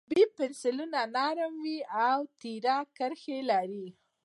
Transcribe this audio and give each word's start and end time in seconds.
B 0.09 0.11
پنسلونه 0.35 1.01
نرم 1.15 1.53
وي 1.63 1.79
او 2.07 2.19
تېره 2.41 2.77
کرښه 2.97 3.37
لري. 3.49 3.87